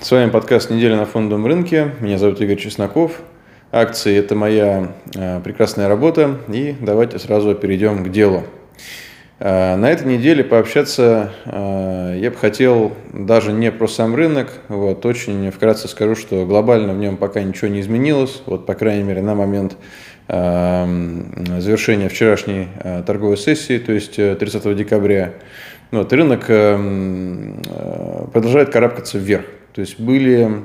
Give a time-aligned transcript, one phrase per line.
[0.00, 1.90] С вами подкаст «Неделя на фондовом рынке».
[1.98, 3.20] Меня зовут Игорь Чесноков.
[3.72, 6.38] Акции– это моя э, прекрасная работа.
[6.46, 8.44] И давайте сразу перейдем к делу.
[9.40, 14.52] Э, на этой неделе пообщаться э, я бы хотел даже не про сам рынок.
[14.68, 18.42] Вот, очень вкратце скажу, что глобально в нем пока ничего не изменилось.
[18.46, 19.76] Вот, по крайней мере, на момент
[20.28, 22.68] завершения вчерашней
[23.06, 25.32] торговой сессии, то есть 30 декабря.
[25.90, 26.46] Вот, рынок
[28.32, 29.46] продолжает карабкаться вверх.
[29.78, 30.64] То есть были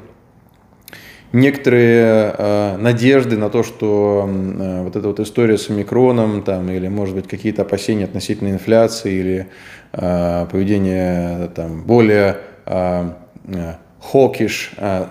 [1.33, 6.87] некоторые э, надежды на то, что э, вот эта вот история с омикроном, там, или,
[6.87, 9.47] может быть, какие-то опасения относительно инфляции, или
[9.91, 13.11] э, поведение там, более э,
[13.45, 13.73] э,
[14.77, 15.05] э,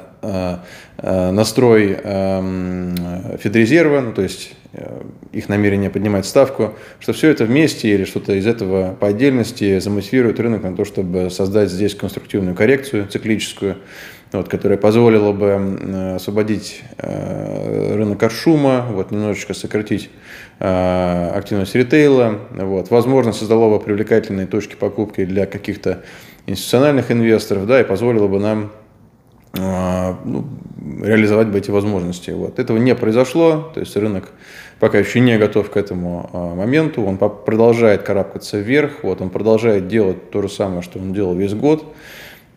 [1.02, 7.88] настрой э, Федрезерва, ну, то есть э, их намерение поднимать ставку, что все это вместе
[7.88, 13.08] или что-то из этого по отдельности замотивирует рынок на то, чтобы создать здесь конструктивную коррекцию
[13.08, 13.78] циклическую,
[14.32, 20.08] вот, которая позволила бы освободить э, рынок от шума, вот, немножечко сократить
[20.60, 22.38] э, активность ритейла.
[22.50, 22.90] Вот.
[22.90, 26.02] Возможно, создало бы привлекательные точки покупки для каких-то
[26.46, 28.81] институциональных инвесторов, да, и позволило бы нам э,
[29.54, 30.46] ну,
[31.02, 32.30] реализовать бы эти возможности.
[32.30, 32.58] Вот.
[32.58, 34.30] Этого не произошло, то есть рынок
[34.82, 37.04] пока еще не готов к этому а, моменту.
[37.04, 41.54] Он продолжает карабкаться вверх, вот, он продолжает делать то же самое, что он делал весь
[41.54, 41.84] год.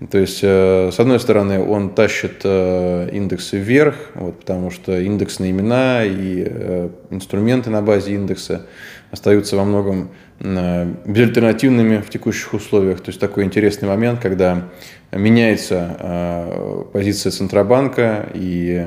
[0.09, 5.51] То есть, э, с одной стороны, он тащит э, индексы вверх, вот, потому что индексные
[5.51, 8.65] имена и э, инструменты на базе индекса
[9.11, 10.09] остаются во многом
[10.39, 12.99] безальтернативными в текущих условиях.
[13.01, 14.67] То есть такой интересный момент, когда
[15.15, 18.85] меняется позиция Центробанка и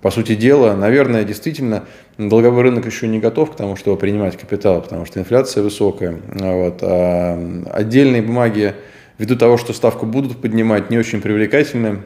[0.00, 1.84] по сути дела, наверное, действительно,
[2.18, 6.18] долговой рынок еще не готов к тому, чтобы принимать капитал, потому что инфляция высокая.
[6.28, 6.78] Вот.
[6.82, 7.38] А
[7.72, 8.74] отдельные бумаги,
[9.18, 12.02] ввиду того, что ставку будут поднимать, не очень привлекательны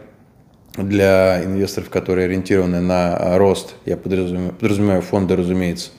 [0.78, 5.90] для инвесторов, которые ориентированы на рост, я подразумеваю, подразумеваю фонды, разумеется.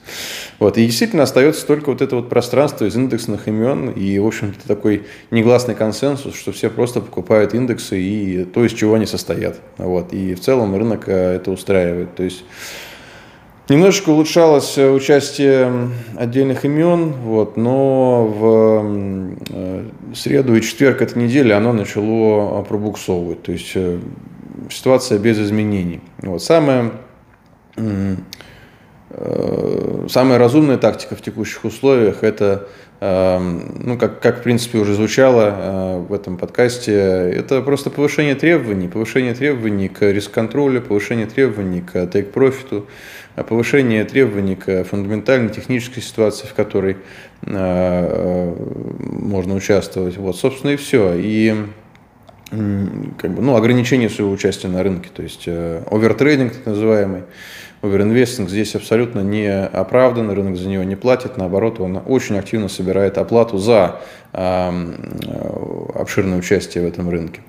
[0.58, 0.78] Вот.
[0.78, 5.06] И действительно остается только вот это вот пространство из индексных имен и, в общем-то, такой
[5.30, 9.60] негласный консенсус, что все просто покупают индексы и то, из чего они состоят.
[9.78, 10.12] Вот.
[10.12, 12.14] И в целом рынок э, это устраивает.
[12.14, 12.44] То есть
[13.70, 21.52] Немножечко улучшалось э, участие отдельных имен, вот, но в э, среду и четверг этой недели
[21.52, 23.44] оно начало пробуксовывать.
[23.44, 23.76] То есть
[24.70, 26.00] ситуация без изменений.
[26.18, 26.42] Вот.
[26.42, 26.92] Самое,
[27.76, 28.16] э,
[30.08, 32.68] самая разумная тактика в текущих условиях– это,
[33.00, 38.34] э, ну, как, как в принципе уже звучало э, в этом подкасте, это просто повышение
[38.34, 42.86] требований, повышение требований к риск-контролю, повышение требований к тейк-профиту,
[43.48, 46.96] повышение требований к фундаментальной технической ситуации, в которой
[47.46, 50.18] можно участвовать.
[50.18, 51.14] Вот, собственно, и все.
[51.16, 51.54] И
[52.50, 57.22] как бы, ну, ограничение своего участия на рынке, то есть э, овертрейдинг так называемый,
[57.80, 63.18] оверинвестинг здесь абсолютно не оправдан, рынок за него не платит, наоборот, он очень активно собирает
[63.18, 64.00] оплату за
[64.32, 64.70] э,
[65.94, 67.40] обширное участие в этом рынке.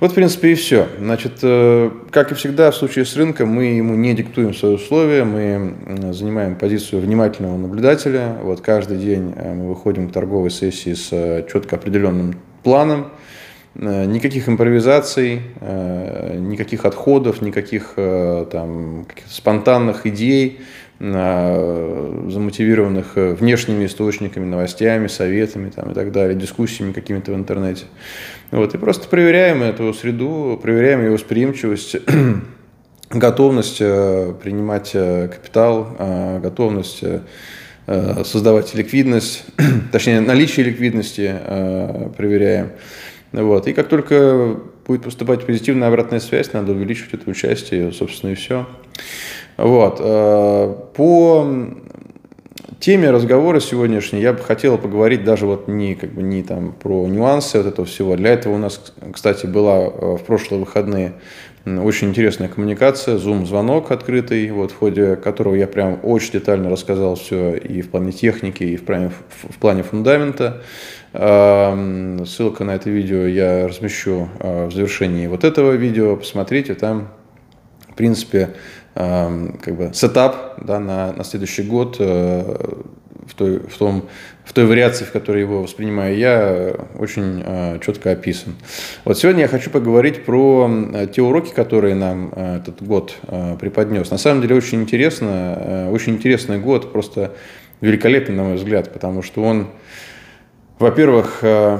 [0.00, 0.88] Вот, в принципе, и все.
[0.98, 5.24] Значит, э, как и всегда в случае с рынком, мы ему не диктуем свои условия,
[5.24, 5.74] мы
[6.14, 8.38] занимаем позицию внимательного наблюдателя.
[8.42, 13.41] Вот каждый день мы выходим к торговой сессии с четко определенным планом, Э,
[13.74, 20.60] никаких импровизаций, э, никаких отходов, никаких э, там, спонтанных идей,
[21.00, 27.86] замотивированных внешними источниками, новостями, советами там, и так далее, дискуссиями какими-то в интернете.
[28.52, 31.96] Вот, и просто проверяем эту среду, проверяем ее восприимчивость,
[33.10, 35.88] готовность принимать капитал,
[36.40, 37.02] готовность
[37.88, 39.44] создавать ликвидность,
[39.90, 41.34] точнее наличие ликвидности
[42.16, 42.70] проверяем.
[43.32, 43.66] Вот.
[43.66, 48.66] И как только будет поступать позитивная обратная связь, надо увеличивать это участие, собственно, и все.
[49.56, 49.98] Вот.
[50.00, 51.46] Э, по
[52.80, 57.06] теме разговора сегодняшней я бы хотел поговорить даже вот не, как бы, не там про
[57.06, 58.16] нюансы вот этого всего.
[58.16, 61.14] Для этого у нас, кстати, была э, в прошлые выходные
[61.64, 67.54] очень интересная коммуникация, зум-звонок открытый, вот, в ходе которого я прям очень детально рассказал все
[67.54, 70.62] и в плане техники, и в плане, в плане фундамента.
[71.12, 76.16] Ссылка на это видео я размещу а, в завершении вот этого видео.
[76.16, 77.08] Посмотрите, там,
[77.88, 78.54] в принципе,
[78.94, 82.76] как бы сетап да, на, на следующий год э,
[83.26, 84.08] в той, в, том,
[84.44, 88.54] в той вариации, в которой его воспринимаю я, очень э, четко описан.
[89.04, 90.70] Вот сегодня я хочу поговорить про
[91.14, 94.10] те уроки, которые нам э, этот год э, преподнес.
[94.10, 97.32] На самом деле очень интересно, э, очень интересный год, просто
[97.80, 99.68] великолепный, на мой взгляд, потому что он,
[100.78, 101.78] во-первых, э,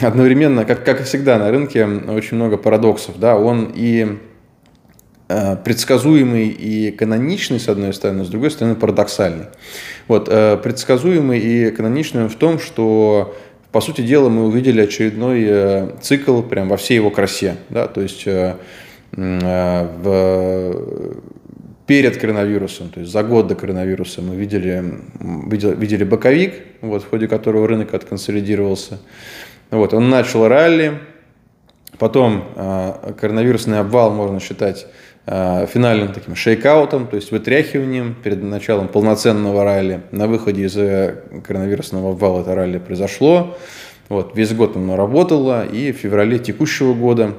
[0.00, 3.18] одновременно, как, как и всегда на рынке, очень много парадоксов.
[3.18, 3.36] Да?
[3.36, 4.18] Он и
[5.28, 9.46] э, предсказуемый и каноничный, с одной стороны, с другой стороны, парадоксальный.
[10.08, 13.36] Вот, э, предсказуемый и каноничный в том, что
[13.72, 17.56] по сути дела, мы увидели очередной цикл прям во всей его красе.
[17.70, 17.88] Да?
[17.88, 18.56] То есть в,
[21.86, 24.82] перед коронавирусом, то есть за год до коронавируса мы видели,
[25.20, 28.98] видели, видели боковик, вот, в ходе которого рынок отконсолидировался.
[29.70, 30.98] Вот, он начал ралли,
[31.98, 32.44] потом
[33.18, 34.86] коронавирусный обвал можно считать
[35.26, 40.02] Э, финальным таким шейкаутом, то есть вытряхиванием перед началом полноценного ралли.
[40.10, 43.56] На выходе из э, коронавирусного обвала это ралли произошло.
[44.10, 47.32] Вот, весь год оно работало, и в феврале текущего года э,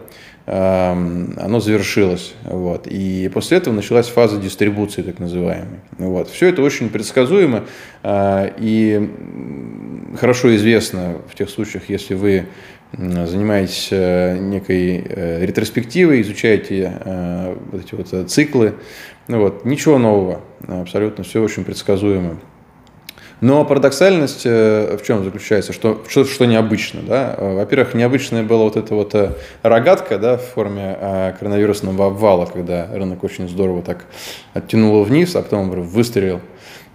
[0.46, 2.36] оно завершилось.
[2.44, 5.80] Вот, и после этого началась фаза дистрибуции, так называемой.
[5.98, 6.30] Вот.
[6.30, 7.64] Все это очень предсказуемо
[8.04, 9.10] э, и
[10.20, 12.46] хорошо известно в тех случаях, если вы
[12.94, 16.94] занимаетесь э, некой э, ретроспективой, изучаете
[17.72, 18.76] вот эти вот циклы.
[19.28, 22.38] Ну вот, ничего нового, абсолютно все очень предсказуемо.
[23.42, 27.02] Но парадоксальность в чем заключается, что, что, что необычно.
[27.02, 27.36] Да?
[27.38, 29.16] Во-первых, необычная была вот эта вот
[29.62, 34.06] рогатка да, в форме коронавирусного обвала, когда рынок очень здорово так
[34.54, 36.42] оттянуло вниз, а потом выстрелил.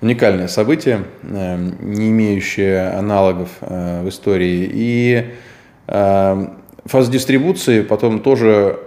[0.02, 4.70] Уникальное событие, не имеющее аналогов в истории.
[4.72, 5.34] И
[5.90, 6.52] Эм,
[6.84, 8.78] фаза дистрибуции потом тоже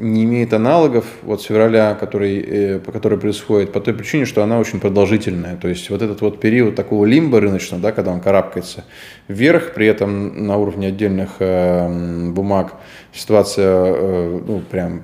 [0.00, 4.42] не имеет аналогов вот с февраля, который, э, по которой происходит, по той причине, что
[4.42, 5.56] она очень продолжительная.
[5.56, 8.84] То есть вот этот вот период такого лимба рыночного, да, когда он карабкается
[9.28, 12.74] вверх, при этом на уровне отдельных э, бумаг
[13.12, 15.02] ситуация э, ну, прям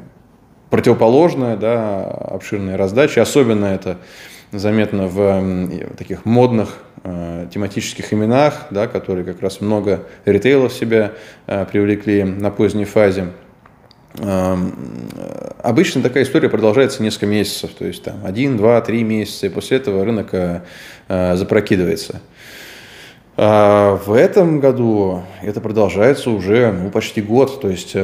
[0.71, 3.19] противоположная, да, обширные раздачи.
[3.19, 3.99] Особенно это
[4.53, 11.13] заметно в таких модных э, тематических именах, да, которые как раз много ритейла в себя
[11.47, 13.27] э, привлекли на поздней фазе.
[14.19, 19.79] Обычно такая история продолжается несколько месяцев, то есть там один, два, три месяца, и после
[19.79, 20.63] этого рынок э,
[21.09, 22.21] э запрокидывается.
[23.37, 27.99] А в этом году это продолжается уже ну, почти год, то есть 10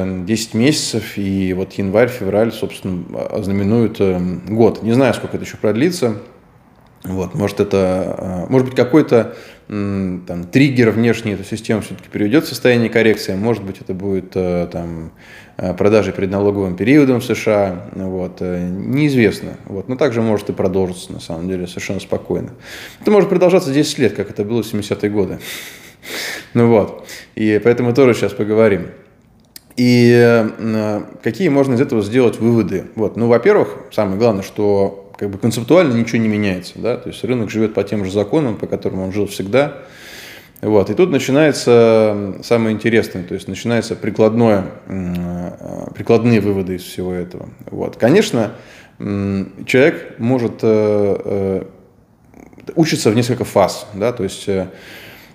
[0.53, 3.05] э, месяцев, и вот январь-февраль, собственно,
[3.41, 4.19] знаменуют э,
[4.49, 4.83] год.
[4.83, 6.17] Не знаю, сколько это еще продлится,
[7.05, 9.35] вот, может, это, может быть, какой-то
[9.67, 13.35] там, триггер внешний эту систему все-таки приведет в состояние коррекции.
[13.35, 15.11] Может быть, это будет там,
[15.57, 17.89] продажи перед налоговым периодом в США.
[17.93, 19.57] Вот, неизвестно.
[19.65, 22.51] Вот, но также может и продолжиться, на самом деле, совершенно спокойно.
[23.01, 25.39] Это может продолжаться 10 лет, как это было в 70-е годы.
[26.53, 27.07] Ну вот.
[27.33, 28.87] И поэтому тоже сейчас поговорим.
[29.75, 30.45] И
[31.23, 32.85] какие можно из этого сделать выводы?
[32.95, 33.15] Вот.
[33.15, 37.49] Ну, во-первых, самое главное, что как бы концептуально ничего не меняется, да, то есть рынок
[37.49, 39.83] живет по тем же законам, по которым он жил всегда,
[40.63, 40.89] вот.
[40.89, 47.49] И тут начинается самое интересное, то есть начинается прикладное, э, прикладные выводы из всего этого.
[47.69, 47.97] Вот.
[47.97, 48.53] Конечно,
[48.97, 51.63] человек может э, э,
[52.75, 54.47] учиться в несколько фаз, да, то есть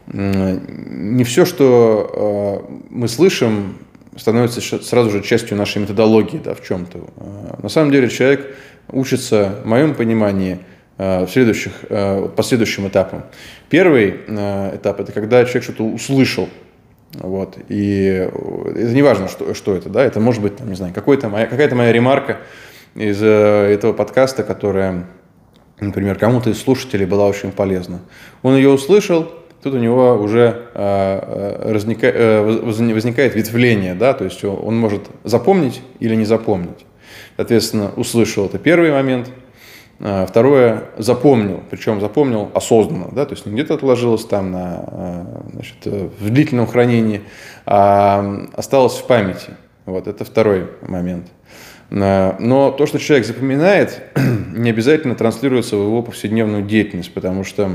[0.07, 3.77] не все, что мы слышим,
[4.17, 7.59] становится сразу же частью нашей методологии да, в чем-то.
[7.63, 8.57] На самом деле человек
[8.91, 10.61] учатся, в моем понимании,
[10.99, 13.23] в следующих, э, по следующим этапам.
[13.71, 16.49] Первый э, этап– это когда человек что-то услышал,
[17.15, 18.29] вот, и
[18.75, 21.47] это не важно, что, что это, да, это может быть, там, не знаю, какой-то моя,
[21.47, 22.39] какая-то моя ремарка
[22.95, 25.07] из этого подкаста, которая,
[25.81, 28.01] например, кому-то из слушателей была очень полезна.
[28.43, 29.33] Он ее услышал,
[29.63, 30.69] тут у него уже
[31.95, 36.85] возникает ветвление, да, то есть он может запомнить или не запомнить.
[37.37, 39.31] Соответственно, услышал это первый момент.
[40.01, 45.43] А, второе, запомнил, причем запомнил осознанно, да, то есть не где-то отложилось там на, а,
[45.53, 47.23] значит, в длительном хранении,
[47.67, 49.57] а осталось в памяти.
[49.87, 51.27] Вот, это второй момент.
[51.91, 54.03] А, но то, что человек запоминает,
[54.55, 57.69] не обязательно транслируется в его повседневную деятельность, потому что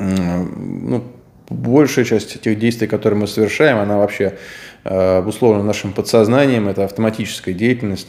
[0.00, 1.04] ну,
[1.48, 4.36] большая часть тех действий, которые мы совершаем, она вообще
[4.82, 8.08] обусловлена нашим подсознанием, это автоматическая деятельность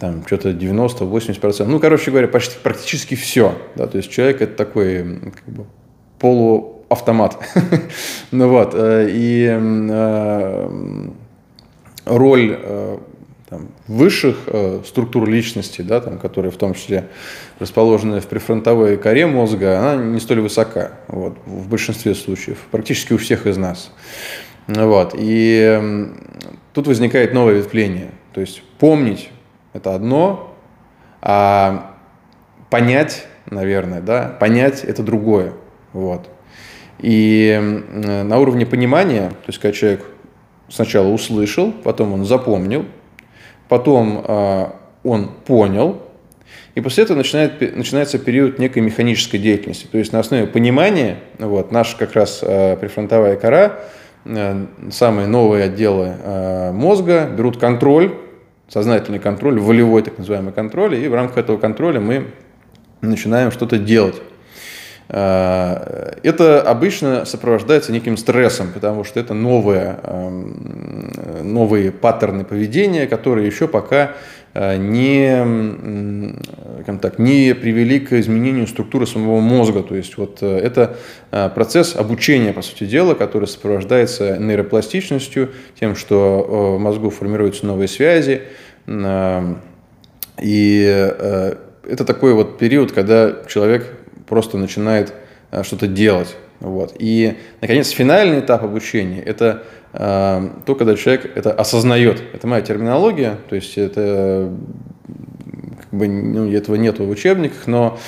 [0.00, 1.64] там что-то 90-80%.
[1.66, 3.56] Ну, короче говоря, почти, практически все.
[3.76, 3.86] Да?
[3.86, 5.66] То есть человек это такой как бы,
[6.18, 7.38] полуавтомат.
[8.30, 10.68] ну вот, э, и э,
[12.06, 12.98] роль э,
[13.48, 14.48] там, высших
[14.86, 17.08] структур личности, да, там, которые в том числе
[17.60, 23.18] расположены в префронтовой коре мозга, она не столь высока вот, в большинстве случаев, практически у
[23.18, 23.92] всех из нас.
[24.66, 26.08] Вот, и
[26.72, 28.12] тут возникает новое ветвление.
[28.32, 29.28] То есть помнить
[29.74, 30.54] это одно,
[31.20, 31.94] а
[32.70, 35.52] понять, наверное, да, понять это другое.
[35.92, 36.30] Вот.
[36.98, 40.06] И на уровне понимания, то есть когда человек
[40.70, 42.86] сначала услышал, потом он запомнил,
[43.68, 44.66] потом э,
[45.02, 46.00] он понял,
[46.74, 49.86] и после этого начинает, начинается период некой механической деятельности.
[49.86, 53.80] То есть на основе понимания, вот, наша как раз э, префронтовая кора,
[54.24, 58.14] э, самые новые отделы э, мозга берут контроль,
[58.74, 62.32] сознательный контроль, волевой так называемый контроль, и в рамках этого контроля мы
[63.02, 64.20] начинаем что-то делать.
[65.08, 71.12] Э, это обычно сопровождается неким стрессом, потому что это новые, эм,
[71.44, 74.14] новые паттерны поведения, которые еще пока
[74.54, 76.34] не,
[76.86, 79.82] как так, не привели к изменению структуры самого мозга.
[79.82, 80.96] То есть вот э, это
[81.30, 88.42] процесс обучения, по сути дела, который сопровождается нейропластичностью, тем, что в мозгу формируются новые связи.
[90.42, 91.14] И
[91.88, 93.86] это такой вот период, когда человек
[94.26, 95.12] просто начинает
[95.50, 96.36] э, что-то делать.
[96.60, 96.94] Вот.
[96.98, 102.22] И, наконец, финальный этап обучения– это э, то, когда человек это осознает.
[102.32, 104.50] Это моя терминология, то есть это
[105.80, 107.98] как бы, ну, этого нет в учебниках, но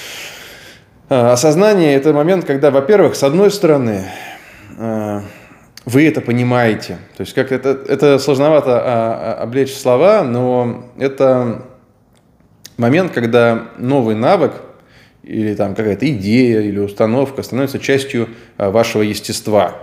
[1.08, 4.04] э, осознание– это момент, когда, во-первых, с одной стороны,
[4.78, 5.20] э,
[5.86, 6.98] вы это понимаете.
[7.16, 11.62] То есть как это, это сложновато а, а, облечь слова, но это
[12.76, 14.52] момент, когда новый навык
[15.26, 19.76] или там какая-то идея или установка становится частью а, вашего естества.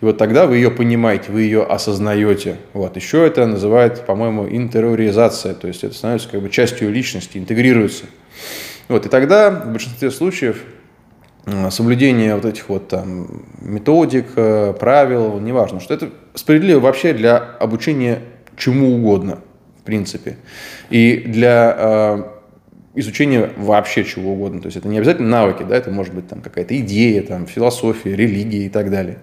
[0.00, 2.56] И вот тогда вы ее понимаете, вы ее осознаете.
[2.74, 2.96] Вот.
[2.96, 8.04] Еще это называют, по-моему, интериоризация, то есть это становится как бы частью личности, интегрируется.
[8.88, 9.06] Вот.
[9.06, 10.62] И тогда в большинстве случаев
[11.46, 17.36] а, соблюдение вот этих вот там методик, э, правил, неважно, что это справедливо вообще для
[17.38, 18.20] обучения
[18.56, 19.38] чему угодно,
[19.80, 20.36] в принципе.
[20.90, 22.35] И для а,
[22.96, 24.60] изучение вообще чего угодно.
[24.60, 28.16] То есть это не обязательно навыки, да, это может быть там какая-то идея, там, философия,
[28.16, 29.18] религия и так далее.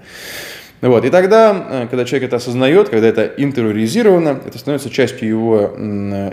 [0.82, 1.06] Вот.
[1.06, 5.72] И тогда, э, когда человек это осознает, когда это интериоризировано, это становится частью его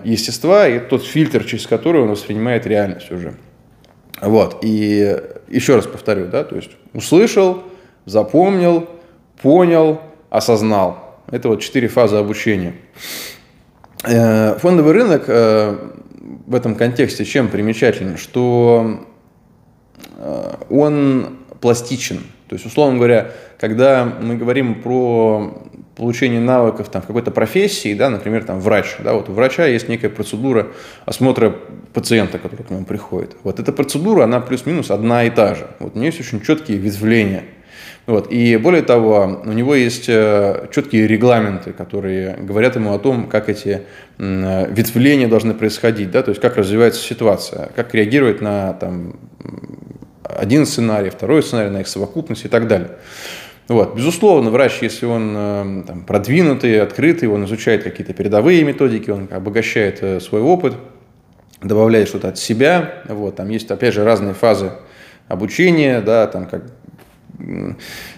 [0.05, 3.35] естества и тот фильтр, через который он воспринимает реальность уже.
[4.21, 4.59] Вот.
[4.63, 5.17] И
[5.49, 7.63] еще раз повторю, да, то есть услышал,
[8.07, 8.89] запомнил,
[9.41, 11.17] понял, осознал.
[11.31, 12.75] Это вот четыре фазы обучения.
[14.05, 15.77] Э, фондовый рынок э,
[16.21, 19.07] в этом контексте чем примечателен, что
[20.17, 22.19] э, он пластичен.
[22.49, 28.11] То есть, условно говоря, когда мы говорим про получение навыков там, в какой-то профессии, да,
[28.11, 30.69] например, там, врач, да, вот у врача есть некая процедура
[31.05, 31.55] осмотра
[31.93, 33.37] пациента, который к нему приходит.
[33.43, 35.69] Вот эта процедура, она плюс-минус одна и та же.
[35.79, 37.45] Вот у нее есть очень четкие ветвления–
[38.07, 38.31] вот.
[38.33, 43.49] И более того, у него есть э, четкие регламенты, которые говорят ему о том, как
[43.49, 43.83] эти
[44.19, 49.17] ветвления должны происходить, да, то есть как развивается ситуация, как реагировать на там,
[50.23, 52.91] один сценарий, второй сценарий, на их совокупность и так далее.
[53.69, 53.95] Вот.
[53.95, 60.03] Безусловно, врач, если он э, там, продвинутый, открытый, он изучает какие-то передовые методики, он обогащает
[60.03, 60.75] э, свой опыт,
[61.63, 63.03] добавляет что-то от себя.
[63.07, 63.37] Вот.
[63.37, 64.73] Там есть, опять же, разные фазы
[65.29, 66.65] обучения, да, там как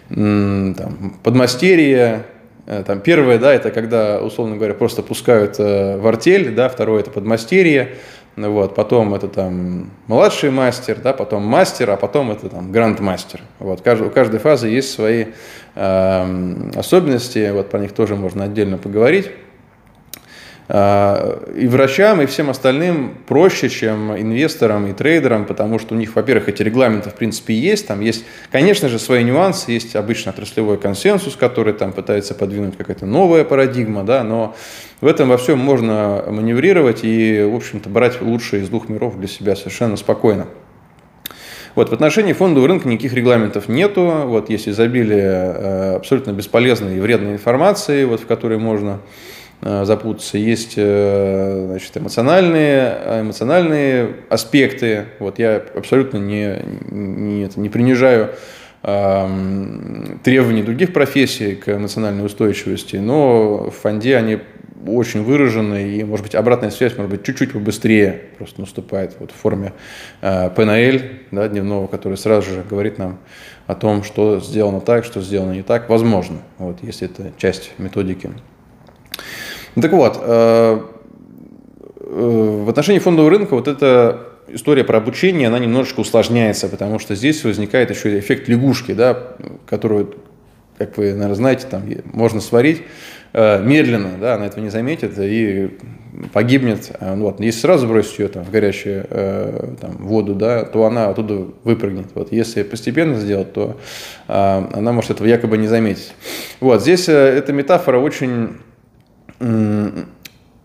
[0.08, 2.24] там, подмастерье,
[2.66, 7.00] э, там, первое, да, это когда, условно говоря, просто пускают э, в артель, да, второе
[7.00, 7.96] это подмастерье,
[8.36, 13.40] вот, потом это там младший мастер, да, потом мастер, а потом это там грандмастер.
[13.58, 15.26] Вот, у каждой фазы есть свои
[15.74, 19.30] э, особенности, вот про них тоже можно отдельно поговорить.
[20.74, 26.16] А, и врачам, и всем остальным проще, чем инвесторам и трейдерам, потому что у них,
[26.16, 30.78] во-первых, эти регламенты в принципе есть, там есть, конечно же, свои нюансы, есть обычно отраслевой
[30.78, 34.56] консенсус, который там пытается подвинуть какая-то новая парадигма, да, но
[35.02, 39.28] в этом во всем можно маневрировать и, в общем-то, брать лучшее из двух миров для
[39.28, 40.46] себя совершенно спокойно.
[41.74, 44.04] Вот, в отношении фондового рынка никаких регламентов нету.
[44.24, 49.00] Вот, есть изобилие э, абсолютно бесполезной и вредной информации, вот, в которой можно
[49.62, 50.38] запутаться.
[50.38, 55.06] Есть э, значит, эмоциональные, эмоциональные аспекты.
[55.18, 58.30] Вот я абсолютно не, не, не принижаю
[58.82, 64.40] требований других профессий к национальной устойчивости, но в фонде они
[64.86, 69.34] очень выражены, и, может быть, обратная связь, может быть, чуть-чуть побыстрее просто наступает вот в
[69.34, 69.72] форме
[70.20, 71.00] э, ПНЛ,
[71.30, 73.18] да, дневного, который сразу же говорит нам
[73.66, 78.30] о том, что сделано так, что сделано не так, возможно, вот, если это часть методики.
[79.74, 80.80] Ну, так вот, э,
[82.00, 87.14] э, в отношении фондового рынка вот эта история про обучение, она немножечко усложняется, потому что
[87.14, 89.18] здесь возникает еще эффект лягушки, да,
[89.66, 90.16] которую,
[90.76, 92.82] как вы, наверное, знаете, там можно сварить
[93.32, 95.70] э, медленно, да, она этого не заметит и
[96.34, 96.94] погибнет.
[97.00, 97.40] Э, вот.
[97.40, 99.06] Если сразу бросить ее там, в горячую
[99.80, 102.08] там, воду, да, то она оттуда выпрыгнет.
[102.14, 102.30] Вот.
[102.30, 103.78] Если постепенно сделать, то
[104.28, 104.32] э,
[104.74, 106.12] она может этого якобы не заметить.
[106.60, 106.82] Вот.
[106.82, 108.58] Здесь эта метафора очень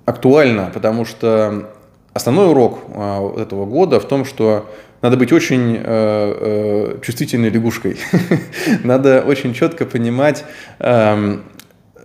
[0.05, 1.69] актуальна, потому что
[2.13, 4.69] основной урок э, этого года в том, что
[5.01, 7.97] надо быть очень э, э, чувствительной лягушкой.
[8.83, 10.43] надо очень четко понимать,
[10.79, 11.43] эм,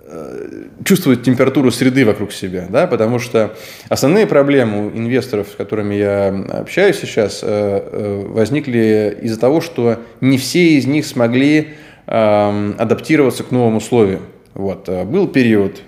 [0.04, 3.54] э, чувствовать температуру среды вокруг себя, да, потому что
[3.88, 10.36] основные проблемы у инвесторов, с которыми я общаюсь сейчас, э, возникли из-за того, что не
[10.36, 11.74] все из них смогли
[12.06, 14.22] эм, адаптироваться к новым условиям.
[14.54, 14.88] Вот.
[15.06, 15.80] Был период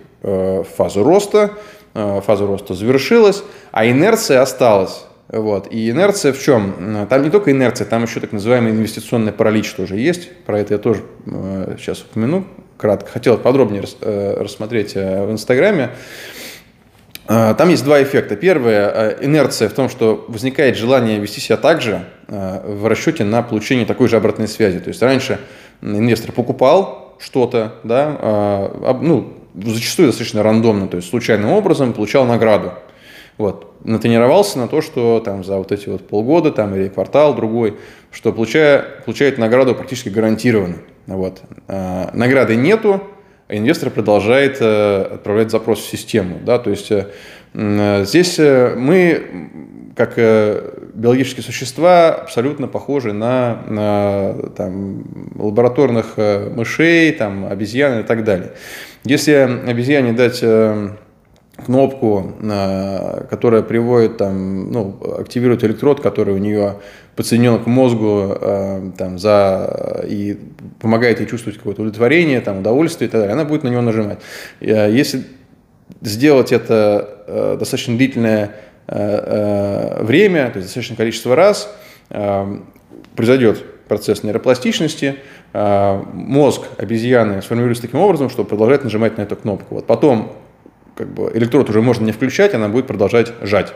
[0.76, 1.50] фазы роста,
[1.93, 5.04] фаза роста завершилась, а инерция осталась.
[5.28, 5.69] Вот.
[5.73, 7.07] И инерция в чем?
[7.09, 10.31] Там не только инерция, там еще так называемый инвестиционный паралич тоже есть.
[10.45, 13.11] Про это я тоже э, сейчас упомяну кратко.
[13.11, 15.90] Хотел подробнее рас, э, рассмотреть э, в Инстаграме.
[17.26, 18.37] Э, там есть два эффекта.
[18.37, 23.25] Первое, э, инерция в том, что возникает желание вести себя так же э, в расчете
[23.25, 24.78] на получение такой же обратной связи.
[24.78, 25.40] То есть раньше
[25.81, 32.73] инвестор покупал что-то, да, ну, зачастую достаточно рандомно, то есть случайным образом получал награду.
[33.37, 33.75] Вот.
[33.85, 37.77] Натренировался на то, что там за вот эти вот полгода там, или квартал другой,
[38.11, 40.77] что получая, получает награду практически гарантированно.
[41.07, 41.43] Вот.
[41.69, 43.03] А, награды нету,
[43.49, 46.39] а инвестор продолжает а, отправлять запрос в систему.
[46.45, 46.59] Да?
[46.59, 49.51] То есть а, здесь мы,
[49.97, 50.17] как
[50.95, 55.05] биологические существа, абсолютно похожи на, на там,
[55.37, 58.53] лабораторных мышей, там, обезьян и так далее.
[59.05, 60.43] Если обезьяне дать
[61.63, 66.77] кнопку, э, которая приводит там, ну, активирует электрод, который у нее
[67.17, 70.39] подсоединен к мозгу э, там, за, и
[70.81, 74.19] помогает ей чувствовать какое-то удовлетворение, там, удовольствие и так далее, она будет на него нажимать.
[74.61, 75.23] Э, если
[76.01, 78.53] сделать это достаточно длительное
[78.87, 81.75] время, то есть достаточное количество раз,
[83.17, 85.17] произойдет процесс нейропластичности,
[85.55, 89.77] мозг обезьяны сформируется таким образом, что продолжает нажимать на эту кнопку.
[89.77, 90.33] Вот потом
[90.97, 93.73] как бы электрод уже можно не включать, она будет продолжать жать.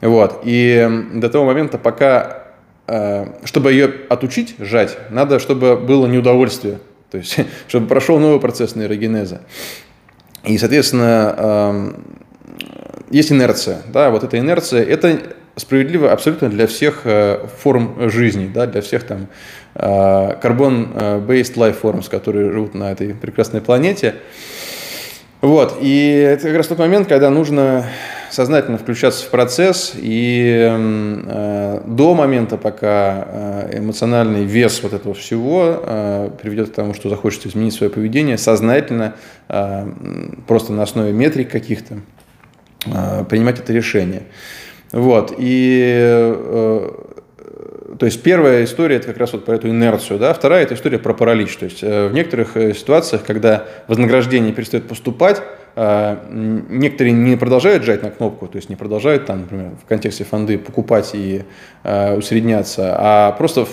[0.00, 0.40] Вот.
[0.44, 2.44] И до того момента, пока,
[2.86, 6.78] э, чтобы ее отучить жать, надо, чтобы было неудовольствие.
[7.10, 7.38] То есть,
[7.68, 9.42] чтобы прошел новый процесс нейрогенеза.
[10.44, 12.04] И, соответственно, эм,
[13.10, 13.82] есть инерция.
[13.92, 15.20] Да, вот эта инерция, это
[15.56, 19.28] справедливо абсолютно для всех э, форм жизни, да, для всех там
[19.74, 24.14] carbon-based э, life forms, которые живут на этой прекрасной планете.
[25.40, 27.84] Вот, и это как раз тот момент, когда нужно
[28.30, 35.82] сознательно включаться в процесс, и э, до момента, пока э, эмоциональный вес вот этого всего
[35.82, 39.14] э, приведет к тому, что захочется изменить свое поведение, сознательно,
[39.48, 39.86] э,
[40.46, 41.98] просто на основе метрик каких-то,
[42.86, 44.22] э, принимать это решение.
[44.92, 46.90] Вот, и э,
[47.98, 50.98] то есть первая история это как раз вот про эту инерцию, да, вторая это история
[50.98, 51.56] про паралич.
[51.56, 55.40] То есть э, в некоторых э, ситуациях, когда вознаграждение перестает поступать,
[55.76, 56.16] э,
[56.68, 60.58] некоторые не продолжают жать на кнопку, то есть не продолжают там, например, в контексте фонды
[60.58, 61.44] покупать и
[61.84, 63.66] усредняться, а просто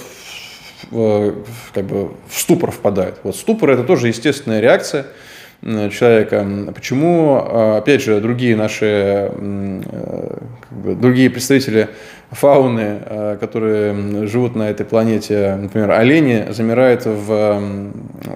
[0.92, 1.34] в,
[1.74, 3.20] как бы в ступор впадают.
[3.24, 5.06] Вот ступор это тоже естественная реакция
[5.62, 6.46] человека.
[6.76, 7.38] Почему,
[7.78, 9.32] опять же, другие наши,
[10.84, 11.90] бы, другие представители
[12.32, 17.62] фауны, э, которые живут на этой планете, например, олени, замирают в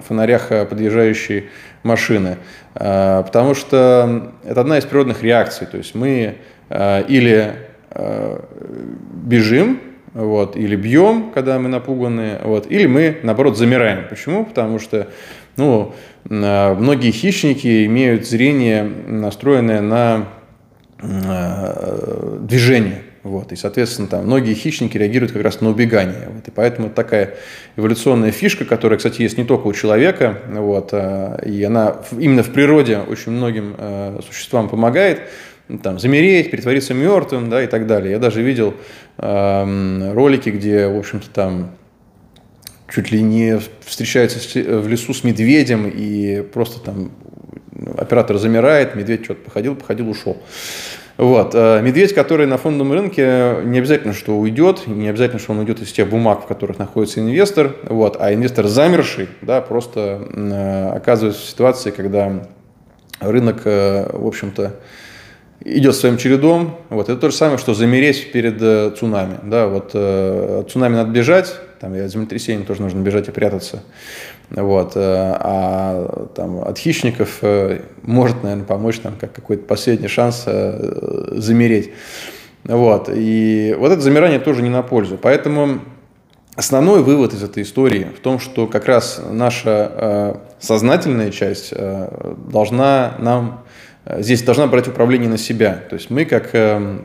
[0.06, 1.44] фонарях подъезжающей
[1.82, 2.36] машины,
[2.74, 5.66] э, потому что это одна из природных реакций.
[5.66, 6.36] То есть мы
[6.70, 7.52] э, или
[9.24, 9.80] бежим,
[10.12, 14.04] вот, или бьем, когда мы напуганы, вот, или мы, наоборот, замираем.
[14.08, 14.44] Почему?
[14.44, 15.08] Потому что
[15.56, 15.94] ну,
[16.28, 20.26] многие хищники имеют зрение, настроенное на
[21.00, 23.02] движение.
[23.24, 26.28] Вот, и, соответственно, там многие хищники реагируют как раз на убегание.
[26.32, 27.34] Вот, и поэтому это такая
[27.76, 32.52] эволюционная фишка, которая, кстати, есть не только у человека, вот, а, и она именно в
[32.52, 35.22] природе очень многим э, существам помогает
[35.82, 38.12] там, замереть, притвориться мертвым да, и так далее.
[38.12, 38.74] Я даже видел
[39.18, 41.72] э, ролики, где, в общем-то, там
[42.88, 44.38] чуть ли не встречается
[44.80, 47.10] в лесу с медведем и просто там
[47.98, 50.38] оператор замирает, медведь что-то походил, походил, ушел.
[51.18, 51.50] Вот.
[51.54, 55.82] Э, медведь, который на фондовом рынке, не обязательно, что уйдет, не обязательно, что он уйдет
[55.82, 61.42] из тех бумаг, в которых находится инвестор, вот, а инвестор замерший, да, просто э, оказывается
[61.42, 62.46] в ситуации, когда
[63.20, 64.76] рынок, э, в общем-то,
[65.76, 66.78] идет своим чередом.
[66.90, 67.08] Вот.
[67.08, 69.38] Это то же самое, что замереть перед э, цунами.
[69.42, 69.66] Да?
[69.66, 73.82] Вот, э, цунами надо бежать, там, и от землетрясения тоже нужно бежать и прятаться.
[74.50, 74.92] Вот.
[74.96, 81.32] Э, а там, от хищников э, может, наверное, помочь там, как какой-то последний шанс э,
[81.32, 81.90] замереть.
[82.64, 83.10] Вот.
[83.14, 85.18] И вот это замирание тоже не на пользу.
[85.20, 85.80] Поэтому
[86.54, 91.72] основной вывод из этой истории в том, что как раз наша сознательная часть
[92.50, 93.64] должна нам
[94.18, 95.82] здесь должна брать управление на себя.
[95.88, 96.54] То есть мы как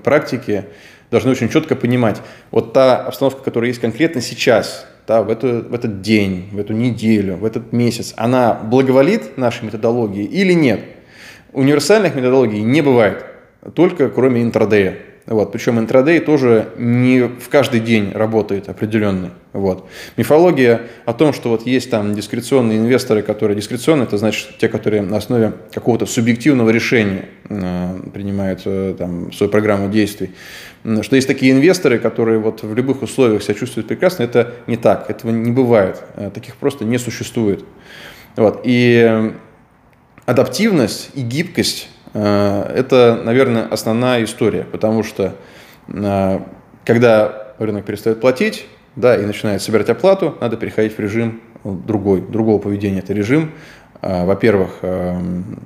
[0.04, 0.66] практики
[1.12, 5.74] должны очень четко понимать, вот та обстановка, которая есть конкретно сейчас, да, в, эту, в
[5.74, 10.80] этот день, в эту неделю, в этот месяц, она благоволит нашей методологии или нет?
[11.52, 13.24] Универсальных методологий не бывает,
[13.76, 14.98] только кроме интрадея.
[15.26, 15.52] Вот.
[15.54, 19.30] Причем интрадей тоже не в каждый день работает определенный.
[19.54, 19.88] Вот.
[20.18, 25.02] Мифология о том, что вот есть там дискреционные инвесторы, которые дискреционные, это значит те, которые
[25.02, 30.32] на основе какого-то субъективного решения э, принимают э, там, свою программу действий.
[31.02, 35.10] Что есть такие инвесторы, которые вот в любых условиях себя чувствуют прекрасно, это не так,
[35.10, 37.64] этого не бывает, э, таких просто не существует.
[38.36, 38.62] Вот.
[38.66, 39.32] И э,
[40.26, 45.36] адаптивность и гибкость это, наверное, основная история, потому что
[45.88, 46.40] э,
[46.86, 52.60] когда рынок перестает платить, да, и начинает собирать оплату, надо переходить в режим другой, другого
[52.60, 53.00] поведения.
[53.00, 53.52] Это режим,
[54.04, 54.82] э, во-первых,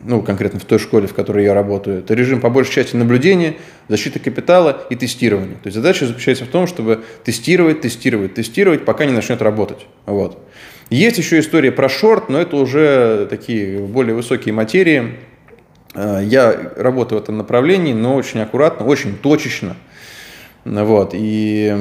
[0.05, 3.55] ну, конкретно в той школе, в которой я работаю, это режим по большей части наблюдения,
[3.89, 5.55] защиты капитала и тестирования.
[5.55, 9.85] То есть задача заключается в том, чтобы тестировать, тестировать, тестировать, пока не начнет работать.
[10.05, 10.41] Вот.
[10.89, 15.36] Есть еще история про шорт, но это уже такие более высокие материи, Э,
[15.97, 19.75] я работаю в этом направлении, но очень аккуратно, очень точечно.
[20.65, 21.11] Вот.
[21.13, 21.73] И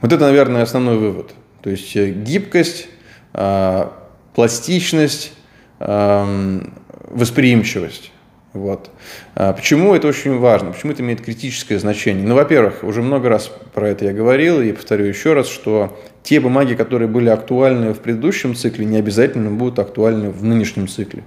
[0.00, 1.32] вот это, наверное, основной вывод.
[1.62, 2.88] То есть э, гибкость,
[3.34, 3.86] э,
[4.34, 5.32] пластичность,
[5.78, 8.12] восприимчивость.
[8.52, 8.90] Вот.
[9.34, 10.72] Почему это очень важно?
[10.72, 12.26] Почему это имеет критическое значение?
[12.26, 16.40] Ну, во-первых, уже много раз про это я говорил, и повторю еще раз, что те
[16.40, 21.22] бумаги, которые были актуальны в предыдущем цикле, не обязательно будут актуальны в нынешнем цикле.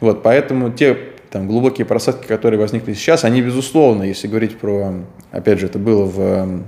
[0.00, 0.96] Вот, поэтому те
[1.30, 4.94] там, глубокие просадки, которые возникли сейчас, они, безусловно, если говорить про,
[5.32, 6.62] опять же, это было в,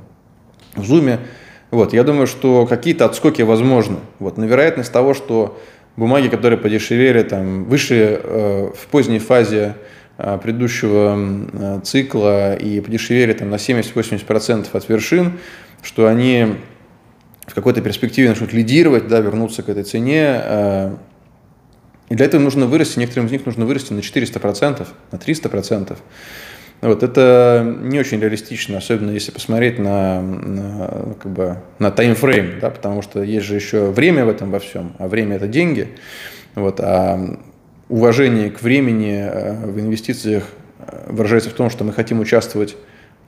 [0.74, 1.18] в Zoom,
[1.70, 3.98] вот, я думаю, что какие-то отскоки возможны.
[4.18, 5.58] Вот, на вероятность того, что
[5.96, 9.74] бумаги, которые подешевели там, выше э, в поздней фазе
[10.18, 11.14] Э, предыдущего
[11.52, 15.32] э, цикла и подешевели там, на 70-80% от вершин,
[15.82, 16.54] что они
[17.46, 20.40] в какой-то перспективе начнут лидировать, да, вернуться к этой цене.
[20.42, 20.96] Э,
[22.08, 25.96] и для этого нужно вырасти, некоторым из них нужно вырасти на 400%, на 300%.
[26.82, 32.70] Вот, это не очень реалистично, особенно если посмотреть на, на, как бы, на таймфрейм, да,
[32.70, 35.88] потому что есть же еще время в этом во всем, а время– это деньги.
[36.54, 37.38] Вот, а
[37.88, 40.44] уважение к времени э, в инвестициях
[40.78, 42.76] э, выражается в том, что мы хотим участвовать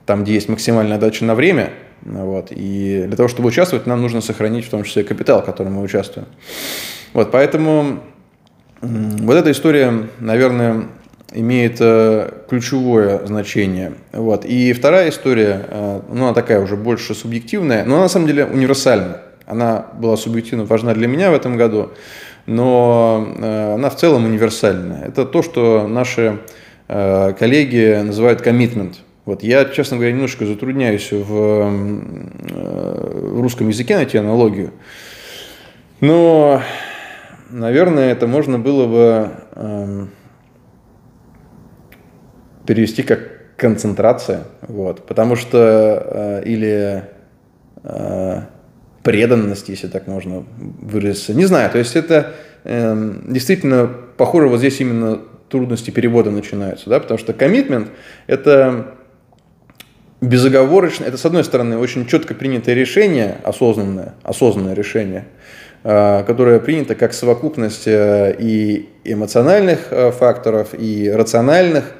[0.05, 1.71] там, где есть максимальная отдача на время.
[2.01, 5.73] Вот, и для того, чтобы участвовать, нам нужно сохранить в том числе капитал, в котором
[5.73, 6.27] мы участвуем.
[7.13, 7.99] Вот, поэтому
[8.81, 10.85] вот эта история, наверное,
[11.31, 13.93] имеет э, ключевое значение.
[14.13, 14.45] Вот.
[14.45, 19.21] И вторая история, ну, она такая уже больше субъективная, но она на самом деле универсальна.
[19.45, 21.91] Она была субъективно важна для меня в этом году
[22.49, 25.05] но э, она в целом универсальная.
[25.05, 26.39] Это то, что наши
[26.87, 28.95] э, коллеги называют commitment.
[29.29, 31.69] Вот я, честно говоря, немножко затрудняюсь в, э,
[33.29, 34.71] в русском языке найти аналогию.
[36.01, 36.63] Но,
[37.51, 40.09] наверное, это можно было бы эм,
[42.65, 44.45] перевести как концентрация.
[44.61, 47.03] Вот, потому что или
[49.03, 51.35] преданность, если так можно выразиться.
[51.35, 56.99] Не знаю, то есть это э, действительно похоже, вот здесь именно трудности перевода начинаются, да,
[56.99, 57.89] потому что коммитмент–
[58.27, 58.98] это
[60.21, 65.25] безоговорочно, это, с одной стороны, очень четко принятое решение, осознанное, осознанное решение,
[65.83, 71.93] э, которое принято как совокупность э, и эмоциональных э, факторов, и рациональных,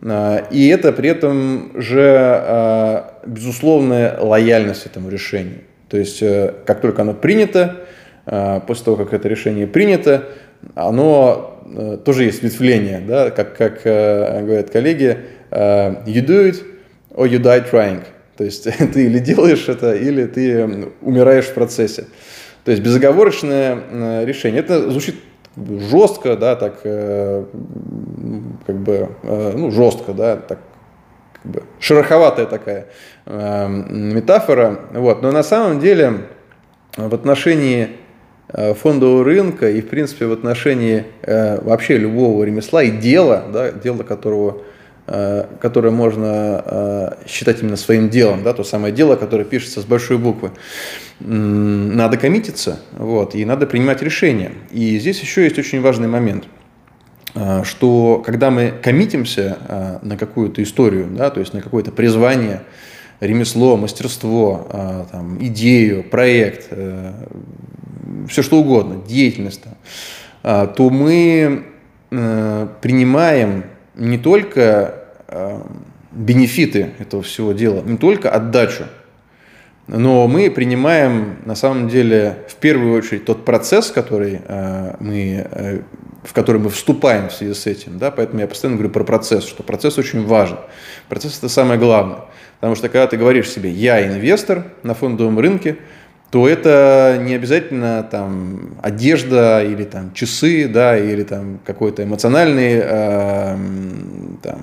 [0.00, 5.62] и это при этом же безусловная лояльность этому решению.
[5.88, 6.22] То есть,
[6.66, 7.78] как только оно принято,
[8.24, 10.28] после того, как это решение принято,
[10.76, 15.18] оно тоже есть ветвление, да, как, как говорят коллеги,
[15.50, 16.62] you do it
[17.18, 18.04] or you die trying.
[18.36, 22.06] То есть ты или делаешь это, или ты умираешь в процессе.
[22.64, 24.60] То есть безоговорочное решение.
[24.60, 25.16] Это звучит
[25.90, 30.58] жестко, да, так как бы, ну, жестко, да, так
[31.42, 32.86] как бы шероховатая такая
[33.26, 34.80] э, метафора.
[34.92, 35.22] Вот.
[35.22, 36.26] Но на самом деле
[36.96, 37.96] в отношении
[38.48, 43.70] э, фондового рынка и, в принципе, в отношении э, вообще любого ремесла и дела, да,
[43.70, 44.62] дела которого
[45.60, 50.50] которое можно считать именно своим делом, да, то самое дело, которое пишется с большой буквы.
[51.20, 54.52] Надо коммититься, вот, и надо принимать решения.
[54.70, 56.44] И здесь еще есть очень важный момент–
[57.64, 62.62] что когда мы коммитимся на какую-то историю, да, то есть на какое-то призвание,
[63.20, 67.12] ремесло, мастерство, там, идею, проект, э,
[68.28, 69.62] все что угодно, деятельность,
[70.42, 71.64] то мы
[72.10, 73.64] э, принимаем
[73.96, 74.97] не только
[76.10, 78.84] бенефиты этого всего дела, не только отдачу,
[79.88, 84.40] но мы принимаем на самом деле в первую очередь тот процесс, который
[85.00, 85.80] мы, э,
[86.24, 87.98] в который мы вступаем в связи с этим.
[87.98, 88.10] Да?
[88.10, 90.58] Поэтому я постоянно говорю про процесс, что процесс очень важен.
[91.08, 92.20] Процесс это самое главное.
[92.60, 95.78] Потому что когда ты говоришь себе «я инвестор на фондовом рынке»,
[96.30, 103.56] то это не обязательно там одежда или там часы, да, или там какой-то эмоциональный э,
[104.42, 104.60] там,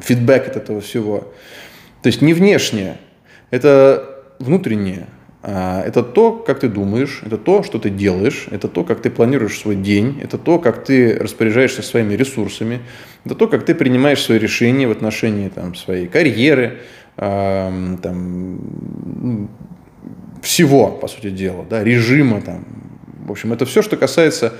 [0.00, 1.32] фидбэк от этого всего.
[2.02, 2.98] То есть не внешнее,
[3.50, 5.06] это внутреннее.
[5.42, 9.10] А, это то, как ты думаешь, это то, что ты делаешь, это то, как ты
[9.10, 12.80] планируешь свой день, это то, как ты распоряжаешься своими ресурсами,
[13.24, 16.78] это то, как ты принимаешь свои решения в отношении там, своей карьеры,
[17.16, 18.00] там,
[19.22, 19.48] ну,
[20.42, 22.64] всего, по сути дела, да, режима, там,
[23.26, 24.54] в общем, это все, что касается,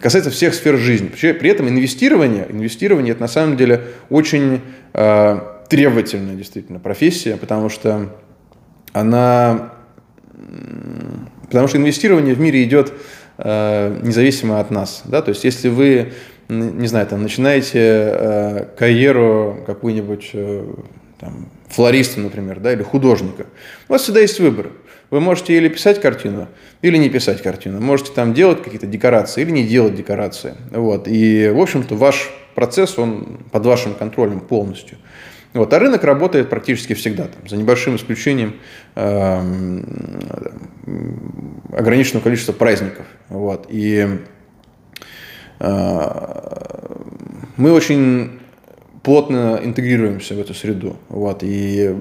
[0.00, 1.08] касается всех сфер жизни.
[1.08, 4.60] При этом инвестирование, инвестирование это на самом деле очень
[4.92, 8.14] э, требовательная действительно профессия, потому что
[8.92, 9.72] она,
[11.46, 12.92] потому что инвестирование в мире идет
[13.38, 16.12] э, независимо от нас, да, то есть если вы
[16.48, 20.74] не знаю, там, начинаете э, карьеру какую-нибудь э,
[21.18, 23.46] там, флориста, например, да, или художника,
[23.88, 24.70] у вас всегда есть выбор.
[25.10, 26.48] Вы можете или писать картину,
[26.82, 27.80] или не писать картину.
[27.80, 30.54] Можете там делать какие-то декорации или не делать декорации.
[30.70, 31.06] Вот.
[31.06, 34.98] И, в общем-то, ваш процесс, он под вашим контролем полностью.
[35.52, 35.72] Вот.
[35.72, 38.56] А рынок работает практически всегда, там, за небольшим исключением
[38.96, 39.82] э,
[41.72, 43.06] ограниченного количества праздников.
[43.28, 43.66] Вот.
[43.70, 44.08] И
[45.60, 46.00] э,
[47.56, 48.40] мы очень
[49.06, 50.96] плотно интегрируемся в эту среду.
[51.08, 51.94] Вот, и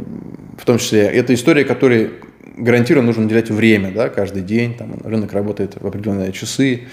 [0.57, 2.13] в том числе это история, которой
[2.57, 6.85] гарантированно нужно уделять время, да, каждый день, там, рынок работает в определенные часы.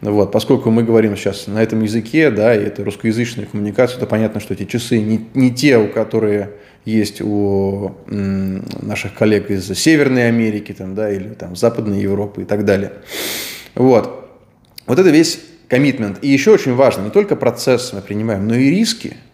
[0.00, 4.38] Вот, поскольку мы говорим сейчас на этом языке, да, и это русскоязычная коммуникация, то понятно,
[4.38, 6.50] что эти часы не, не те, у которые
[6.84, 12.64] есть у наших коллег из Северной Америки там, да, или там, Западной Европы и так
[12.64, 12.92] далее.
[13.74, 14.30] Вот.
[14.86, 16.18] Вот это весь коммитмент.
[16.22, 19.16] И еще очень важно, не только процесс мы принимаем, но и риски–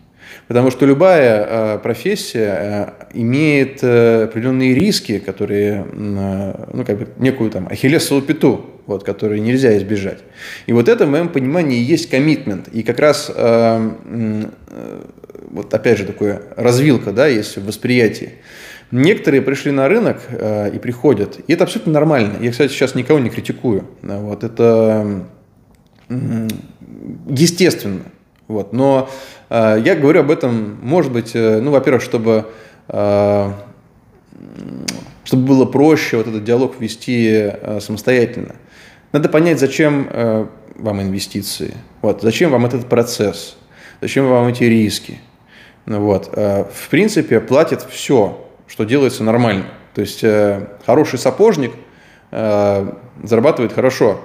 [0.48, 7.50] Потому что любая э, профессия э, имеет э, определенные риски, которые, ну, как бы некую
[7.50, 10.18] там ахиллесову пяту, вот, которые нельзя избежать.
[10.66, 12.68] И вот это, в моем понимании, есть коммитмент.
[12.68, 13.33] И как раз,
[15.50, 18.33] вот опять же, такое развилка, да, есть в восприятии.
[18.90, 22.35] Некоторые пришли на рынок э, и приходят, и это абсолютно нормально.
[22.40, 23.88] Я, кстати, сейчас никого не критикую.
[24.02, 25.24] Вот, это
[27.28, 28.02] естественно.
[28.46, 29.09] Вот, но
[29.54, 32.46] Э, я говорю об этом, может быть, э, ну, во-первых, чтобы,
[32.88, 33.52] э,
[35.22, 38.57] чтобы было проще вот этот диалог вести самостоятельно.
[39.12, 40.09] Надо понять, зачем
[40.74, 43.57] вам инвестиции, вот, зачем вам этот процесс,
[44.00, 45.20] зачем вам эти риски.
[45.87, 46.37] Ну, вот.
[46.37, 49.66] В принципе, платит все, что делается нормально.
[49.94, 50.24] То есть
[50.85, 51.72] хороший сапожник
[52.33, 54.20] зарабатывает хорошо,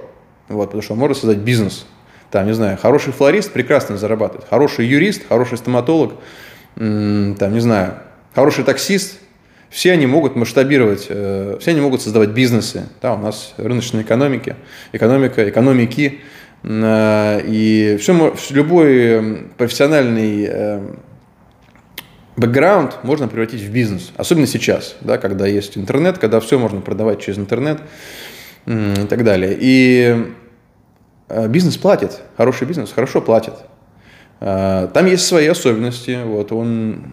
[0.49, 1.85] вот, потому что он может создать бизнес–
[2.31, 6.13] там, не знаю, хороший флорист прекрасно зарабатывает, хороший юрист, хороший стоматолог,
[6.75, 7.95] там, не знаю,
[8.33, 9.19] хороший таксист,
[9.69, 12.87] все они могут масштабировать, э, все они могут создавать бизнесы.
[13.01, 14.55] Да, у нас рыночная экономика,
[14.93, 16.21] экономика, экономики,
[16.63, 20.81] э, и все, любой профессиональный э,
[22.35, 27.21] бэкграунд можно превратить в бизнес, особенно сейчас, да, когда есть интернет, когда все можно продавать
[27.21, 27.79] через интернет
[28.65, 29.57] и так далее.
[29.59, 30.33] И
[31.47, 33.53] бизнес платит, хороший бизнес хорошо платит.
[34.39, 36.19] Э, там есть свои особенности.
[36.23, 37.03] Вот, он,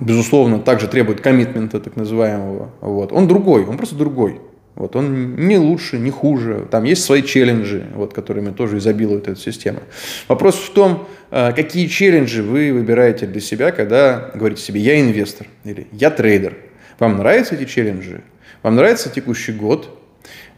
[0.00, 2.70] безусловно, также требует коммитмента, так называемого.
[2.80, 3.12] Вот.
[3.12, 4.40] Он другой, он просто другой.
[4.74, 6.66] Вот, он не лучше, не хуже.
[6.70, 9.80] Там есть свои челленджи, вот, которыми тоже изобилует эта система.
[10.28, 15.46] Вопрос в том, э, какие челленджи вы выбираете для себя, когда говорите себе «я инвестор»
[15.64, 16.56] или «я трейдер».
[16.98, 18.22] Вам нравятся эти челленджи?
[18.62, 19.98] Вам нравится текущий год?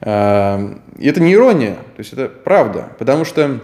[0.00, 3.60] Эм, и это не ирония, то есть это правда, потому что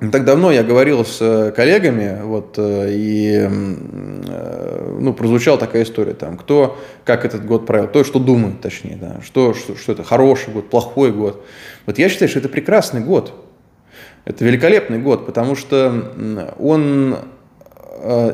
[0.00, 5.84] не так давно я говорил с э, коллегами, вот, э, и э, ну, прозвучала такая
[5.84, 9.92] история, там, кто как этот год провел, кто что думает, точнее, да, что, что, что
[9.92, 11.42] это хороший год, плохой год.
[11.86, 13.32] Вот я считаю, что это прекрасный год,
[14.26, 17.16] это великолепный год, потому что он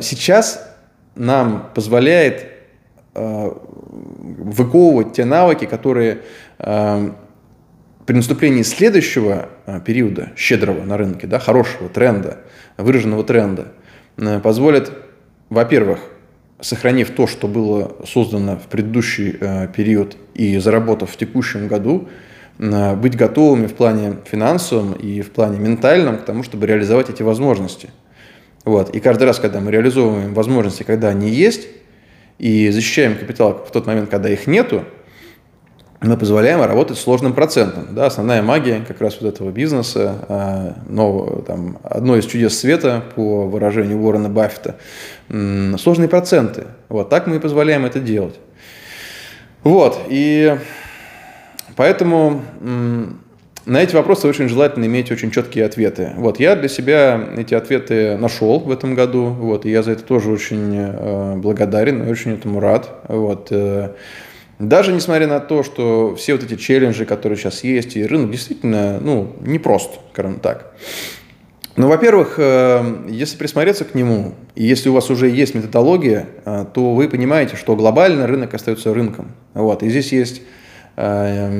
[0.01, 0.69] сейчас
[1.15, 2.52] нам позволяет
[3.15, 6.23] выковывать те навыки, которые
[6.59, 7.11] э,
[8.07, 12.39] при наступлении следующего э, периода, щедрого на рынке, да, хорошего тренда,
[12.77, 13.69] выраженного тренда,
[14.17, 14.93] э, позволят,
[15.51, 16.01] во-первых,
[16.61, 22.09] сохранив то, что было создано в предыдущий э, период и заработав в текущем году,
[22.59, 27.89] быть готовыми в плане финансовом и в плане ментальном к тому, чтобы реализовать эти возможности.
[28.65, 28.95] Вот.
[28.95, 31.67] И каждый раз, когда мы реализовываем возможности, когда они есть,
[32.39, 34.85] и защищаем капитал в тот момент, когда их нету,
[36.03, 37.95] мы позволяем работать сложным процентом.
[37.95, 43.05] Да, основная магия как раз вот этого бизнеса, а, но там, одно из чудес света,
[43.15, 44.77] по выражению Уоррена Баффета,
[45.29, 46.67] сложные проценты.
[46.89, 48.35] Вот так мы и позволяем это делать.
[49.63, 50.59] Вот, и
[51.77, 52.43] поэтому
[53.65, 56.13] на эти вопросы очень желательно иметь очень четкие ответы.
[56.17, 60.03] Вот, я для себя эти ответы нашел в этом году, вот, и я за это
[60.03, 62.91] тоже очень э, благодарен и очень этому рад.
[63.09, 63.91] Вот, э,
[64.59, 68.99] даже несмотря на то, что все вот эти челленджи, которые сейчас есть, и рынок действительно,
[69.01, 70.75] ну, непрост, скажем так.
[71.77, 76.67] Ну, во-первых, э, если присмотреться к нему, и если у вас уже есть методология, э,
[76.75, 79.33] то вы понимаете, что глобально рынок остается рынком.
[79.55, 80.43] Вот, и здесь есть...
[80.97, 81.51] Э,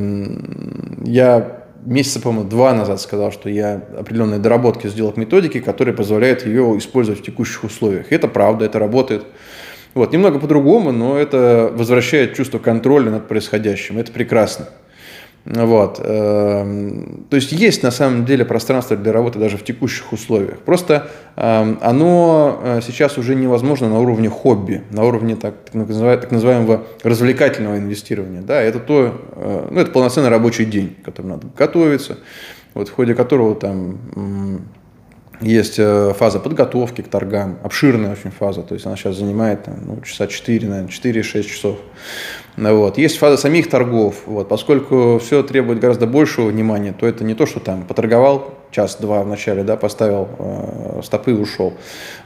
[1.05, 6.47] я месяца, по-моему, два назад сказал, что я определенные доработки сделал к методике, которые позволяют
[6.47, 8.11] ее использовать в текущих условиях.
[8.11, 9.25] И это правда, это работает.
[9.95, 13.99] Вот, немного по-другому, но это возвращает чувство контроля над происходящим.
[13.99, 14.69] Это прекрасно.
[15.45, 16.01] Вот.
[16.05, 20.61] Эм, то есть есть на самом деле пространство для работы даже в текущих условиях.
[20.61, 26.85] Просто эм, оно э, сейчас уже невозможно на уровне хобби, на уровне так, так называемого
[27.03, 28.41] развлекательного инвестирования.
[28.41, 32.19] Да, это, то, э, ну, это полноценный рабочий день, к которому надо готовиться,
[32.75, 33.99] вот, в ходе которого там
[35.43, 39.77] есть э, фаза подготовки к торгам, обширная очень фаза, то есть она сейчас занимает там,
[39.85, 41.79] ну, часа 4, наверное, 4-6 часов.
[42.57, 42.99] Вот.
[42.99, 44.49] Есть фаза самих торгов, вот.
[44.49, 49.27] поскольку все требует гораздо большего внимания, то это не то, что там поторговал час-два в
[49.27, 51.73] начале, да, поставил э, стопы и ушел.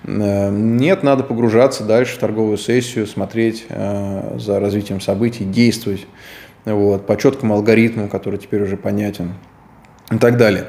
[0.05, 6.07] Э, нет, надо погружаться дальше в торговую сессию, смотреть э, за развитием событий, действовать
[6.65, 9.35] вот, по четкому алгоритму, который теперь уже понятен
[10.11, 10.67] и так далее.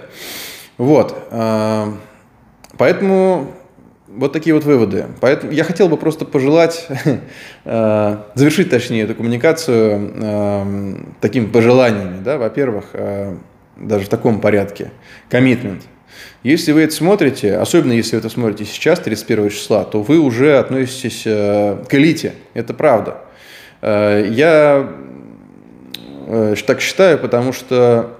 [0.77, 1.15] Вот.
[1.31, 1.93] Э,
[2.77, 3.47] Поэтому
[4.17, 5.05] вот такие вот выводы.
[5.21, 6.87] Поэтому я хотел бы просто пожелать,
[7.65, 12.21] э, завершить точнее эту коммуникацию э, такими пожеланиями.
[12.23, 12.37] Да?
[12.37, 13.35] Во-первых, э,
[13.77, 14.91] даже в таком порядке.
[15.29, 15.83] Коммитмент.
[16.43, 20.57] Если вы это смотрите, особенно если вы это смотрите сейчас, 31 числа, то вы уже
[20.57, 22.33] относитесь к элите.
[22.53, 23.17] Это правда.
[23.81, 24.89] Я
[26.65, 28.17] так считаю, потому что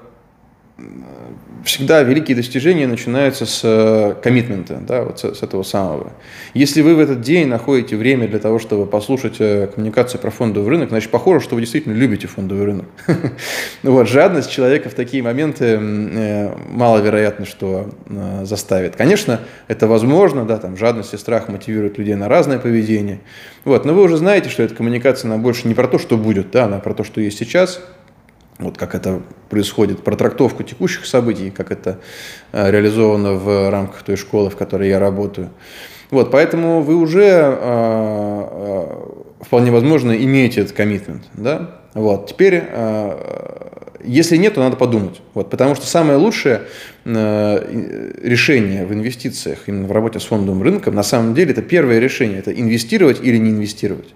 [1.68, 6.12] всегда великие достижения начинаются с э, коммитмента, да, вот с, с этого самого.
[6.54, 10.70] Если вы в этот день находите время для того, чтобы послушать э, коммуникацию про фондовый
[10.70, 12.86] рынок, значит, похоже, что вы действительно любите фондовый рынок.
[13.84, 17.90] Вот, жадность человека в такие моменты э, маловероятно, что
[18.44, 18.96] заставит.
[18.96, 23.20] Конечно, это возможно, да, там жадность и страх мотивируют людей на разное поведение.
[23.66, 26.52] Вот, но вы уже знаете, что эта коммуникация, она больше не про то, что будет,
[26.52, 27.82] да, она про то, что есть сейчас–
[28.60, 32.00] вот как это происходит, про трактовку текущих событий, как это
[32.52, 35.50] э, реализовано в рамках той школы, в которой я работаю.
[36.10, 38.86] Вот, поэтому вы уже э, э,
[39.42, 41.82] вполне возможно имеете этот коммитмент, да?
[41.94, 42.64] Вот, теперь,
[44.04, 46.62] если нет, то надо подумать, вот, потому что самое лучшее
[47.06, 52.38] решение в инвестициях, именно в работе с фондовым рынком, на самом деле это первое решение,
[52.38, 54.14] это инвестировать или не инвестировать.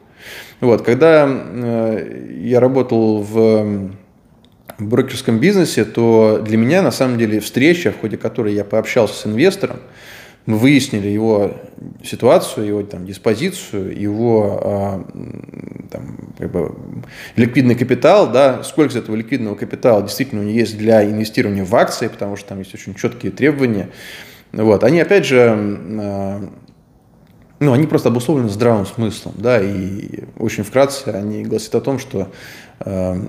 [0.60, 3.90] Вот, когда я работал в
[4.82, 9.16] в брокерском бизнесе, то для меня на самом деле встреча, в ходе которой я пообщался
[9.16, 9.78] с инвестором,
[10.48, 11.54] мы выяснили его
[12.04, 15.06] ситуацию, его там, диспозицию, его а,
[15.92, 16.76] там, как бы,
[17.36, 21.76] ликвидный капитал, да, сколько из этого ликвидного капитала действительно у него есть для инвестирования в
[21.76, 23.90] акции, потому что там есть очень четкие требования.
[24.52, 24.84] Вот.
[24.84, 26.50] Они, опять же, а,
[27.62, 32.22] ну, они просто обусловлены здравым смыслом, да, и очень вкратце они гласят о том, что
[32.22, 32.26] э,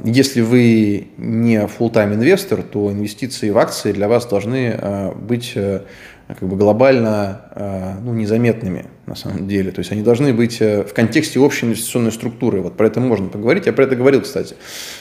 [0.04, 5.80] если вы не full-time инвестор, то инвестиции в акции для вас должны э, быть э,
[6.28, 9.70] как бы глобально э, ну, незаметными на самом деле.
[9.70, 12.60] То есть они должны быть э, в контексте общей инвестиционной структуры.
[12.60, 13.66] Вот про это можно поговорить.
[13.66, 14.54] Я про это говорил, кстати,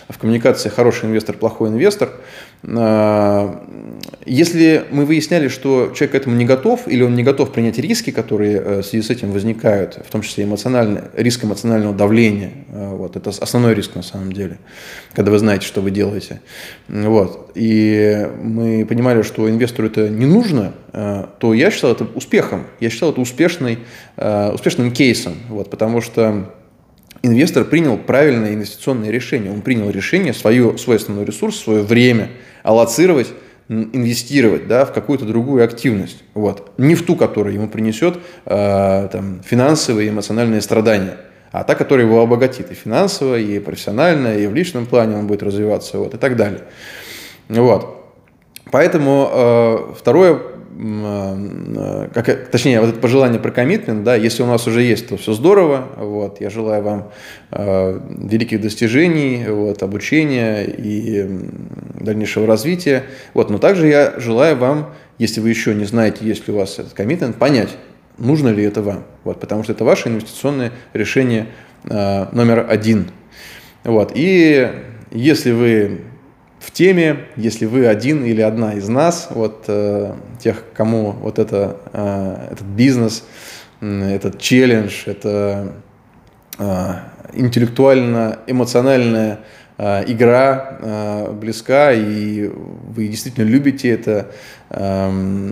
[0.09, 2.09] в коммуникации «хороший инвестор, плохой инвестор».
[2.63, 3.65] А,
[4.25, 8.11] если мы выясняли, что человек к этому не готов, или он не готов принять риски,
[8.11, 12.95] которые э, в связи с этим возникают, в том числе эмоциональный, риск эмоционального давления, э,
[12.95, 14.59] вот, это основной риск на самом деле,
[15.13, 16.41] когда вы знаете, что вы делаете.
[16.87, 22.67] Вот, и мы понимали, что инвестору это не нужно, э, то я считал это успехом,
[22.79, 23.79] я считал это успешной,
[24.17, 26.51] успешным кейсом, вот, потому что
[27.23, 29.51] инвестор принял правильное инвестиционное решение.
[29.51, 32.29] Он принял решение свое, свой основной ресурс, свое время
[32.63, 33.27] аллоцировать
[33.71, 36.23] инвестировать да, в какую-то другую активность.
[36.33, 36.73] Вот.
[36.77, 41.15] Не в ту, которая ему принесет э, там, финансовые и эмоциональные страдания,
[41.53, 45.41] а та, которая его обогатит и финансово, и профессионально, и в личном плане он будет
[45.41, 46.63] развиваться, вот, и так далее.
[47.47, 48.00] Вот.
[48.69, 50.39] Поэтому э, второе
[50.83, 55.17] Э, как, точнее, вот это пожелание про коммитмент, да, если у нас уже есть, то
[55.17, 57.11] все здорово, вот, я желаю вам
[57.51, 61.27] э, великих достижений, вот, обучения и
[61.99, 63.03] дальнейшего развития,
[63.35, 66.79] вот, но также я желаю вам, если вы еще не знаете, есть ли у вас
[66.79, 67.69] этот коммитмент, понять,
[68.17, 71.47] нужно ли это вам, вот, потому что это ваше инвестиционное решение
[71.83, 73.11] э, номер один,
[73.83, 74.67] вот, и
[75.11, 76.01] если вы
[76.61, 81.77] в теме, если вы один или одна из нас, вот э, тех, кому вот это,
[81.91, 83.25] э, этот бизнес,
[83.81, 85.73] э, этот челлендж, это
[86.59, 86.93] э,
[87.33, 89.39] интеллектуально-эмоциональная
[89.79, 94.27] э, игра э, близка, и вы действительно любите это,
[94.69, 95.51] э,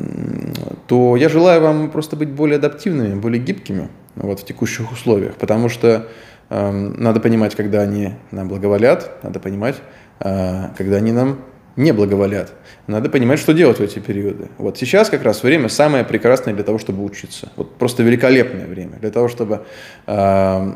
[0.86, 5.70] то я желаю вам просто быть более адаптивными, более гибкими вот, в текущих условиях, потому
[5.70, 6.08] что
[6.52, 9.78] э, надо понимать, когда они нам благоволят, надо понимать,
[10.20, 11.40] когда они нам
[11.80, 12.54] не благоволят.
[12.88, 14.50] Надо понимать, что делать в эти периоды.
[14.58, 17.50] Вот сейчас как раз время самое прекрасное для того, чтобы учиться.
[17.56, 19.62] Вот просто великолепное время для того, чтобы
[20.06, 20.74] э,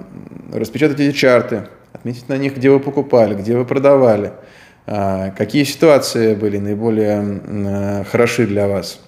[0.54, 4.32] распечатать эти чарты, отметить на них, где вы покупали, где вы продавали,
[4.86, 9.02] э, какие ситуации были наиболее э, хороши для вас,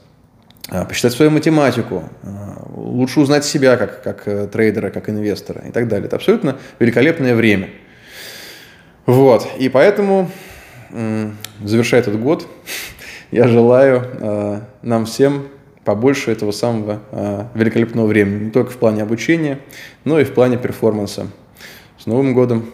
[0.70, 2.28] э, посчитать свою математику, э,
[2.74, 6.08] лучше узнать себя как, как э, трейдера, как инвестора и так далее.
[6.08, 7.70] Это абсолютно великолепное время.
[9.06, 10.32] Вот, и поэтому,
[11.64, 12.48] завершая этот год,
[13.32, 15.48] я желаю э, нам всем
[15.84, 19.60] побольше этого самого э, великолепного времени, не только в плане обучения,
[20.04, 21.28] но и в плане перформанса.
[22.00, 22.72] С Новым годом!